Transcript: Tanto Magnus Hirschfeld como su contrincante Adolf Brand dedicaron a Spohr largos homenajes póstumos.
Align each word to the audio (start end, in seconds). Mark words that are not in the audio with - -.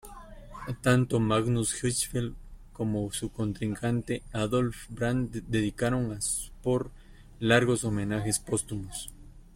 Tanto 0.81 1.19
Magnus 1.19 1.75
Hirschfeld 1.79 2.33
como 2.73 3.13
su 3.13 3.31
contrincante 3.31 4.23
Adolf 4.33 4.87
Brand 4.89 5.29
dedicaron 5.47 6.11
a 6.11 6.19
Spohr 6.19 6.89
largos 7.39 7.83
homenajes 7.83 8.39
póstumos. 8.39 9.13